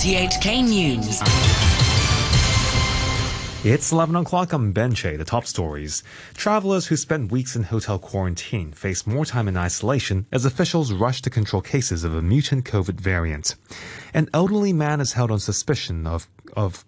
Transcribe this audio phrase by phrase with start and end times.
[0.00, 1.20] RTHK News.
[3.62, 6.02] It's 11 o'clock on Benche, the top stories.
[6.32, 11.20] Travelers who spent weeks in hotel quarantine face more time in isolation as officials rush
[11.20, 13.56] to control cases of a mutant COVID variant.
[14.14, 16.26] An elderly man is held on suspicion of
[16.56, 16.86] of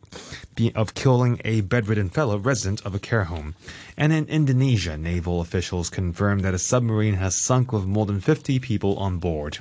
[0.75, 3.55] of killing a bedridden fellow resident of a care home.
[3.95, 8.59] And in Indonesia, naval officials confirmed that a submarine has sunk with more than 50
[8.61, 9.59] people on board.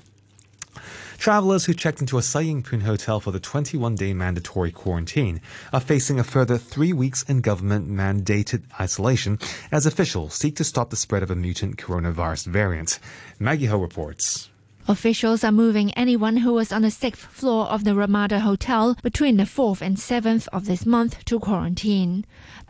[1.21, 5.39] Travelers who checked into a Sai Ying Pun hotel for the 21 day mandatory quarantine
[5.71, 9.37] are facing a further three weeks in government mandated isolation
[9.71, 12.97] as officials seek to stop the spread of a mutant coronavirus variant.
[13.39, 14.50] Maggie Ho reports.
[14.87, 19.37] Officials are moving anyone who was on the sixth floor of the Ramada Hotel between
[19.37, 22.25] the 4th and 7th of this month to quarantine.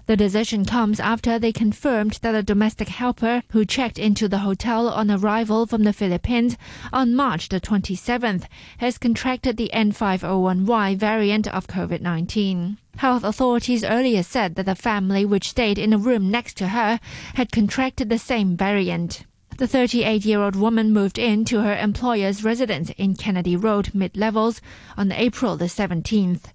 [0.07, 4.89] The decision comes after they confirmed that a domestic helper who checked into the hotel
[4.89, 6.57] on arrival from the Philippines
[6.91, 8.43] on March the 27th
[8.80, 12.77] has contracted the N501Y variant of COVID-19.
[12.97, 16.99] Health authorities earlier said that the family which stayed in a room next to her
[17.36, 19.23] had contracted the same variant.
[19.62, 24.17] The 38 year old woman moved in to her employer's residence in Kennedy Road, mid
[24.17, 24.59] levels,
[24.98, 26.45] on April the 17th.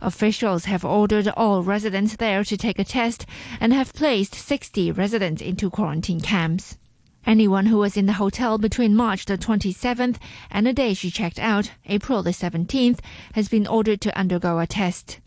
[0.00, 3.26] Officials have ordered all residents there to take a test
[3.58, 6.78] and have placed 60 residents into quarantine camps.
[7.26, 10.18] Anyone who was in the hotel between March the 27th
[10.48, 13.00] and the day she checked out, April the 17th,
[13.32, 15.18] has been ordered to undergo a test.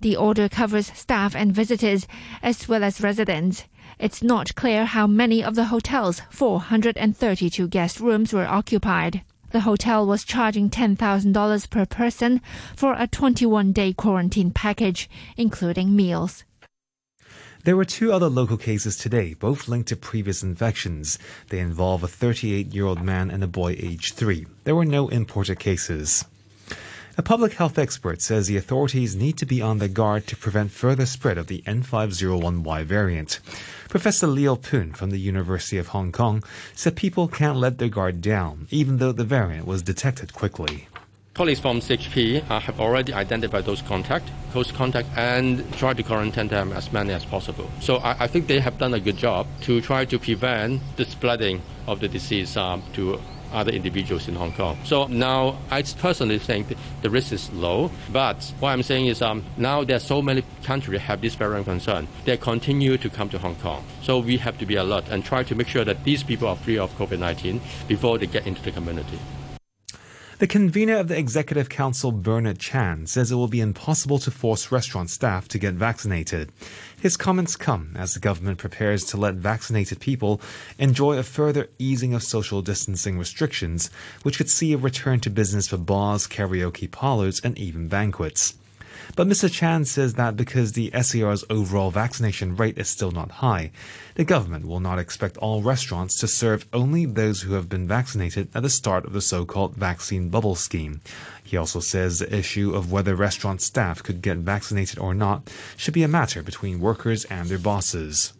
[0.00, 2.06] The order covers staff and visitors,
[2.40, 3.64] as well as residents.
[3.98, 9.22] It's not clear how many of the hotel's 432 guest rooms were occupied.
[9.50, 12.40] The hotel was charging $10,000 per person
[12.76, 16.44] for a 21 day quarantine package, including meals.
[17.64, 21.18] There were two other local cases today, both linked to previous infections.
[21.48, 24.46] They involve a 38 year old man and a boy aged three.
[24.62, 26.24] There were no imported cases.
[27.18, 30.70] A public health expert says the authorities need to be on their guard to prevent
[30.70, 33.40] further spread of the N501Y variant.
[33.88, 36.44] Professor Leo Poon from the University of Hong Kong
[36.76, 40.86] said people can't let their guard down, even though the variant was detected quickly.
[41.34, 46.46] Colleagues from CHP uh, have already identified those contact, close contact, and tried to quarantine
[46.46, 47.68] them as many as possible.
[47.80, 51.04] So I, I think they have done a good job to try to prevent the
[51.04, 53.20] spreading of the disease um, to
[53.52, 54.78] other individuals in Hong Kong.
[54.84, 59.44] So now I personally think the risk is low, but what I'm saying is um,
[59.56, 62.08] now there are so many countries have this very concern.
[62.24, 63.84] They continue to come to Hong Kong.
[64.02, 66.56] So we have to be alert and try to make sure that these people are
[66.56, 69.18] free of COVID-19 before they get into the community.
[70.38, 74.70] The convener of the Executive Council, Bernard Chan, says it will be impossible to force
[74.70, 76.52] restaurant staff to get vaccinated.
[77.00, 80.40] His comments come as the government prepares to let vaccinated people
[80.78, 83.90] enjoy a further easing of social distancing restrictions,
[84.22, 88.54] which could see a return to business for bars, karaoke parlors, and even banquets.
[89.16, 89.50] But Mr.
[89.52, 93.70] Chan says that because the SAR's overall vaccination rate is still not high,
[94.14, 98.48] the government will not expect all restaurants to serve only those who have been vaccinated
[98.54, 101.00] at the start of the so-called vaccine bubble scheme.
[101.42, 105.94] He also says the issue of whether restaurant staff could get vaccinated or not should
[105.94, 108.32] be a matter between workers and their bosses.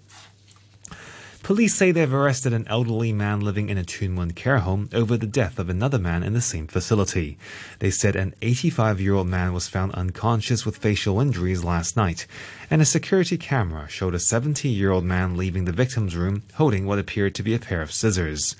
[1.42, 5.16] Police say they've arrested an elderly man living in a Tuen Mun care home over
[5.16, 7.38] the death of another man in the same facility.
[7.78, 12.26] They said an 85 year old man was found unconscious with facial injuries last night,
[12.70, 16.86] and a security camera showed a 70 year old man leaving the victim's room holding
[16.86, 18.56] what appeared to be a pair of scissors.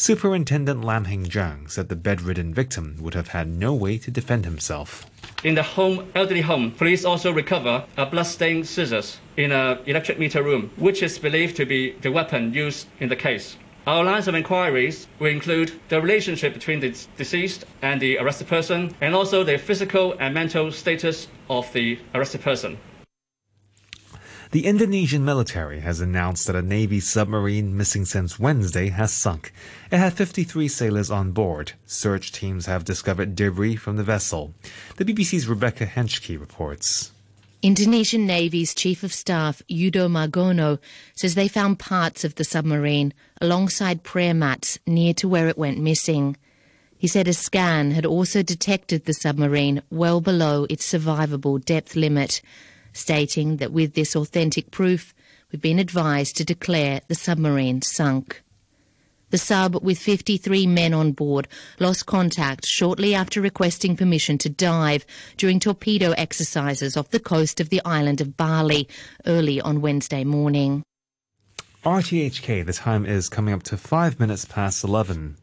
[0.00, 4.44] Superintendent Lam Heng Jung said the bedridden victim would have had no way to defend
[4.44, 5.04] himself.
[5.42, 10.40] In the home, elderly home, police also recover a blood-stained scissors in an electric meter
[10.40, 13.56] room, which is believed to be the weapon used in the case.
[13.88, 18.94] Our lines of inquiries will include the relationship between the deceased and the arrested person,
[19.00, 22.78] and also the physical and mental status of the arrested person.
[24.50, 29.52] The Indonesian military has announced that a Navy submarine missing since Wednesday has sunk.
[29.90, 31.72] It had 53 sailors on board.
[31.84, 34.54] Search teams have discovered debris from the vessel.
[34.96, 37.12] The BBC's Rebecca Henschke reports.
[37.60, 40.78] Indonesian Navy's Chief of Staff Yudo Margono
[41.14, 43.12] says they found parts of the submarine
[43.42, 46.38] alongside prayer mats near to where it went missing.
[46.96, 52.40] He said a scan had also detected the submarine well below its survivable depth limit
[52.98, 55.14] stating that with this authentic proof,
[55.50, 58.42] we've been advised to declare the submarine sunk.
[59.30, 61.48] The sub, with 53 men on board,
[61.78, 65.04] lost contact shortly after requesting permission to dive
[65.36, 68.88] during torpedo exercises off the coast of the island of Bali
[69.26, 70.82] early on Wednesday morning.
[71.84, 75.36] RTHK, the time is coming up to five minutes past 11.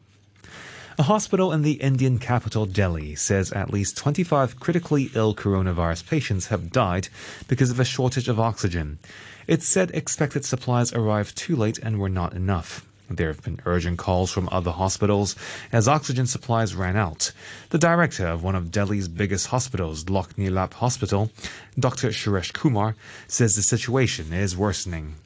[0.98, 6.46] A hospital in the Indian capital, Delhi, says at least 25 critically ill coronavirus patients
[6.46, 7.08] have died
[7.48, 8.98] because of a shortage of oxygen.
[9.46, 12.86] It said expected supplies arrived too late and were not enough.
[13.10, 15.36] There have been urgent calls from other hospitals
[15.70, 17.30] as oxygen supplies ran out.
[17.68, 21.30] The director of one of Delhi's biggest hospitals, Lok Nayak Hospital,
[21.78, 22.08] Dr.
[22.08, 22.96] Suresh Kumar,
[23.28, 25.16] says the situation is worsening.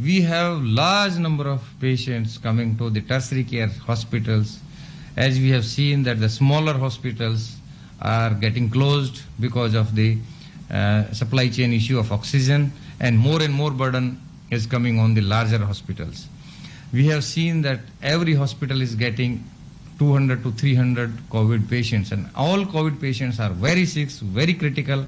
[0.00, 4.60] We have large number of patients coming to the tertiary care hospitals
[5.16, 7.56] as we have seen that the smaller hospitals
[8.00, 10.16] are getting closed because of the
[10.70, 14.20] uh, supply chain issue of oxygen and more and more burden
[14.50, 16.26] is coming on the larger hospitals.
[16.92, 19.44] We have seen that every hospital is getting
[19.98, 25.06] 200 to 300 COVID patients and all COVID patients are very sick, very critical.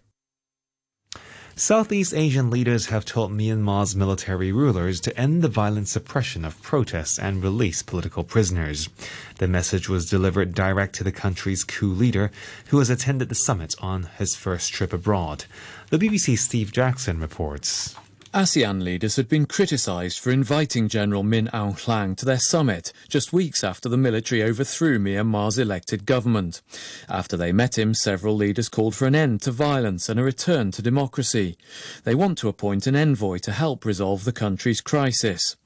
[1.54, 7.18] Southeast Asian leaders have told Myanmar's military rulers to end the violent suppression of protests
[7.18, 8.88] and release political prisoners.
[9.36, 12.30] The message was delivered direct to the country's coup leader,
[12.68, 15.44] who has attended the summit on his first trip abroad.
[15.90, 17.96] The BBC's Steve Jackson reports.
[18.34, 23.30] ASEAN leaders had been criticised for inviting General Min Aung Hlaing to their summit just
[23.30, 26.62] weeks after the military overthrew Myanmar's elected government.
[27.10, 30.70] After they met him, several leaders called for an end to violence and a return
[30.70, 31.58] to democracy.
[32.04, 35.56] They want to appoint an envoy to help resolve the country's crisis.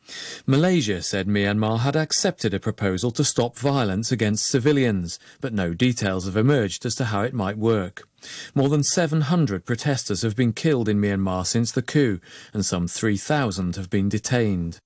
[0.47, 6.26] Malaysia said Myanmar had accepted a proposal to stop violence against civilians, but no details
[6.26, 8.08] have emerged as to how it might work.
[8.55, 12.20] More than 700 protesters have been killed in Myanmar since the coup,
[12.53, 14.79] and some 3,000 have been detained.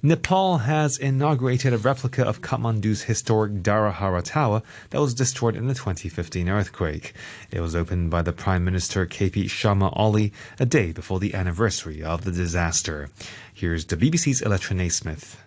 [0.00, 5.74] Nepal has inaugurated a replica of Kathmandu's historic Dharahara Tower that was destroyed in the
[5.74, 7.14] 2015 earthquake.
[7.50, 12.00] It was opened by the Prime Minister KP Sharma Oli a day before the anniversary
[12.00, 13.08] of the disaster.
[13.52, 15.42] Here's the BBC's Electra Naismith.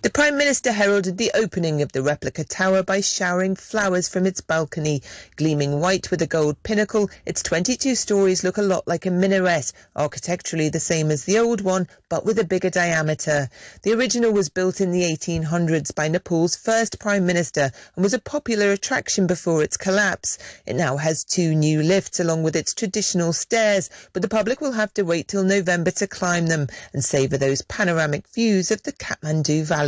[0.00, 4.40] The Prime Minister heralded the opening of the replica tower by showering flowers from its
[4.40, 5.02] balcony.
[5.34, 9.72] Gleaming white with a gold pinnacle, its 22 stories look a lot like a minaret,
[9.96, 13.50] architecturally the same as the old one, but with a bigger diameter.
[13.82, 18.20] The original was built in the 1800s by Nepal's first Prime Minister and was a
[18.20, 20.38] popular attraction before its collapse.
[20.64, 24.72] It now has two new lifts along with its traditional stairs, but the public will
[24.72, 28.92] have to wait till November to climb them and savour those panoramic views of the
[28.92, 29.87] Kathmandu Valley.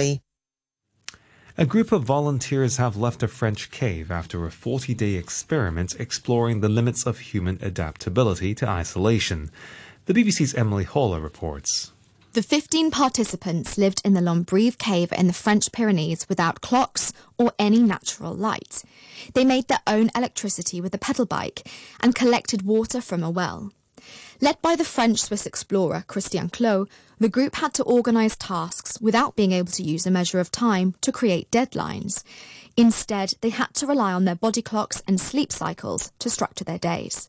[1.60, 6.60] A group of volunteers have left a French cave after a 40 day experiment exploring
[6.60, 9.50] the limits of human adaptability to isolation.
[10.06, 11.92] The BBC's Emily Haller reports.
[12.32, 17.52] The 15 participants lived in the Lombrive cave in the French Pyrenees without clocks or
[17.58, 18.82] any natural light.
[19.34, 21.68] They made their own electricity with a pedal bike
[22.00, 23.70] and collected water from a well.
[24.40, 26.88] Led by the French Swiss explorer Christian Clot,
[27.20, 30.94] the group had to organise tasks without being able to use a measure of time
[31.02, 32.24] to create deadlines.
[32.76, 36.78] Instead, they had to rely on their body clocks and sleep cycles to structure their
[36.78, 37.28] days.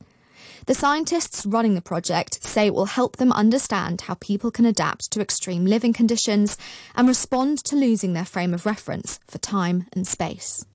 [0.66, 5.12] The scientists running the project say it will help them understand how people can adapt
[5.12, 6.58] to extreme living conditions
[6.96, 10.66] and respond to losing their frame of reference for time and space.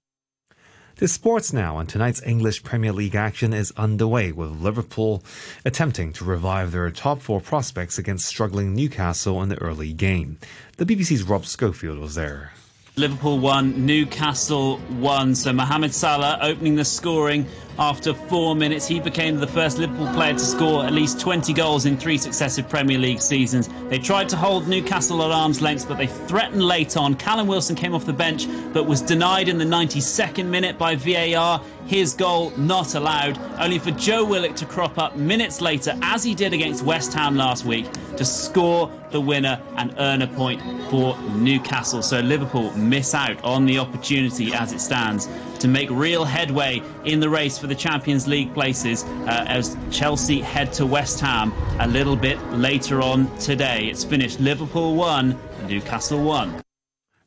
[0.96, 5.22] To sports now, and tonight's English Premier League action is underway with Liverpool
[5.62, 10.38] attempting to revive their top four prospects against struggling Newcastle in the early game.
[10.78, 12.52] The BBC's Rob Schofield was there.
[12.98, 15.34] Liverpool won, Newcastle won.
[15.34, 17.44] So Mohamed Salah opening the scoring
[17.78, 18.88] after four minutes.
[18.88, 22.70] He became the first Liverpool player to score at least 20 goals in three successive
[22.70, 23.68] Premier League seasons.
[23.90, 27.16] They tried to hold Newcastle at arm's length, but they threatened late on.
[27.16, 31.60] Callum Wilson came off the bench, but was denied in the 92nd minute by VAR.
[31.84, 36.34] His goal not allowed, only for Joe Willock to crop up minutes later, as he
[36.34, 37.86] did against West Ham last week,
[38.16, 42.02] to score the winner and earn a point for Newcastle.
[42.02, 45.26] So Liverpool miss out on the opportunity as it stands
[45.60, 50.42] to make real headway in the race for the Champions League places uh, as Chelsea
[50.42, 53.86] head to West Ham a little bit later on today.
[53.86, 56.60] It's finished Liverpool 1, Newcastle 1.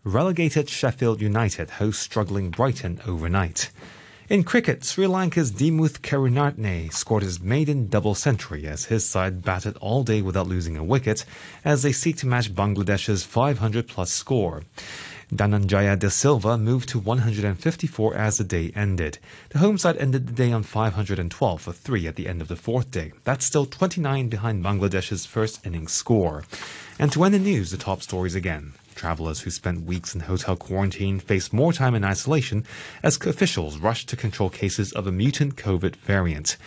[0.03, 3.71] Relegated Sheffield United host struggling Brighton overnight.
[4.29, 9.75] In cricket, Sri Lanka's Dimuth Karunaratne scored his maiden double century as his side batted
[9.77, 11.25] all day without losing a wicket
[11.65, 14.61] as they seek to match Bangladesh's 500 plus score.
[15.33, 19.17] Dhananjaya de Silva moved to 154 as the day ended.
[19.49, 22.55] The home side ended the day on 512 for 3 at the end of the
[22.55, 23.13] fourth day.
[23.23, 26.43] That's still 29 behind Bangladesh's first innings score.
[26.99, 28.73] And to end the news, the top stories again.
[28.99, 32.65] Travelers who spent weeks in hotel quarantine face more time in isolation
[33.01, 36.57] as officials rush to control cases of a mutant COVID variant.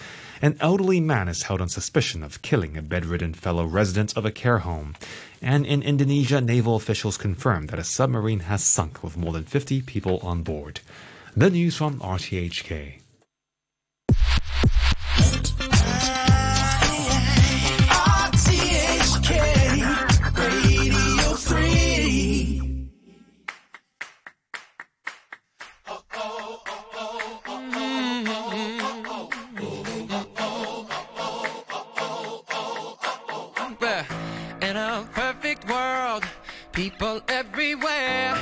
[0.41, 4.31] An elderly man is held on suspicion of killing a bedridden fellow resident of a
[4.31, 4.95] care home.
[5.43, 9.83] And in Indonesia, naval officials confirm that a submarine has sunk with more than 50
[9.83, 10.81] people on board.
[11.37, 13.02] The news from RTHK.
[36.73, 38.35] People everywhere,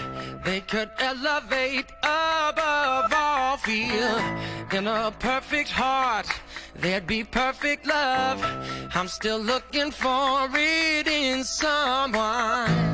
[0.44, 4.38] they could elevate above all fear.
[4.72, 6.26] In a perfect heart,
[6.76, 8.40] there'd be perfect love.
[8.94, 12.89] I'm still looking for it in someone.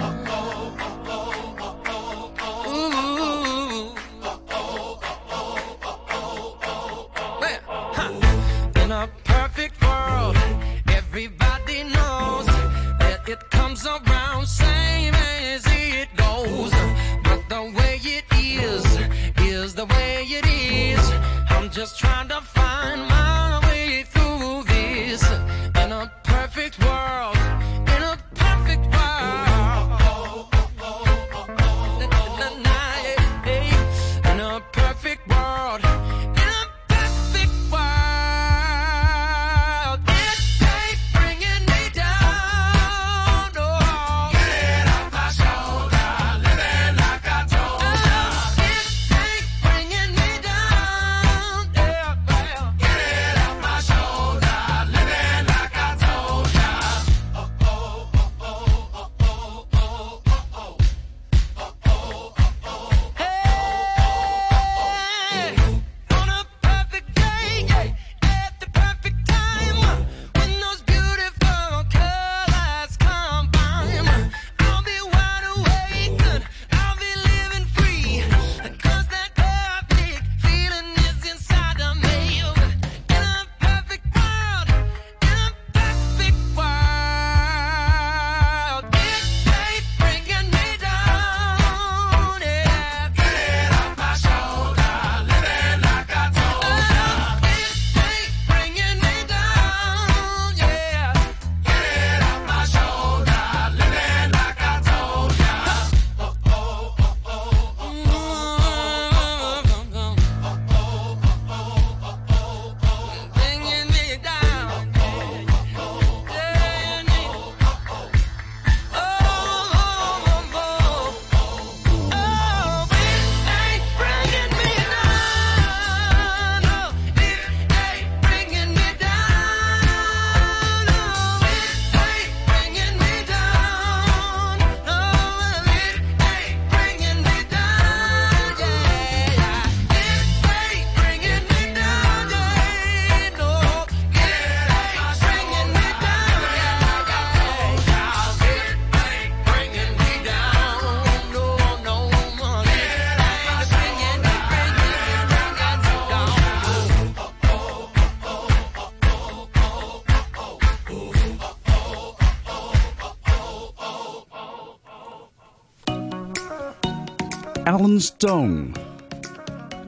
[167.86, 168.74] Alan Stone,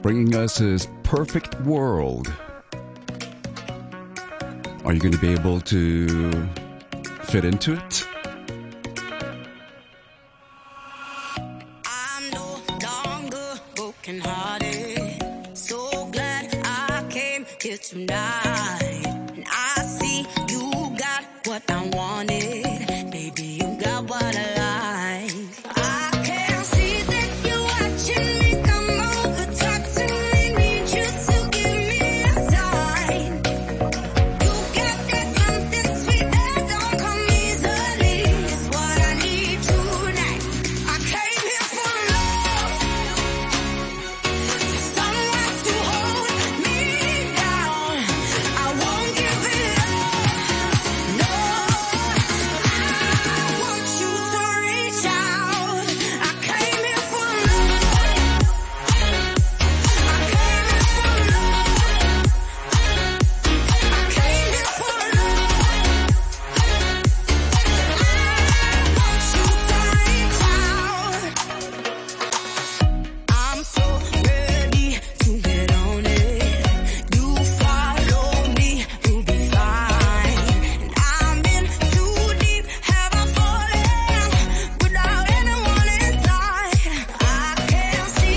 [0.01, 2.33] bringing us his perfect world.
[4.85, 6.47] Are you going to be able to
[7.23, 8.08] fit into it?